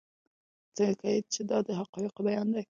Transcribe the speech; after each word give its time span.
ځکه 0.77 1.09
چې 1.33 1.41
دا 1.49 1.57
د 1.67 1.69
حقایقو 1.79 2.21
بیان 2.27 2.47
دی. 2.53 2.63